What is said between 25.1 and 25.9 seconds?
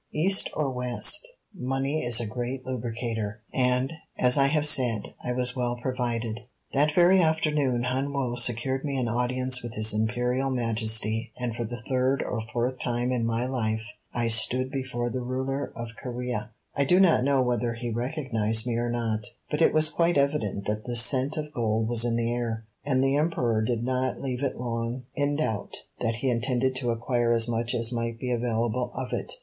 in doubt